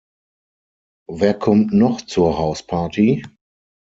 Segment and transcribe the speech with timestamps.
[1.11, 3.23] Wer kommt noch zur Hausparty?